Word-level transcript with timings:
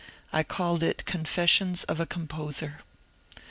I 0.33 0.41
called 0.41 0.81
it 0.81 1.05
Confessions 1.05 1.83
of 1.83 1.99
a 1.99 2.07
Composer." 2.07 2.79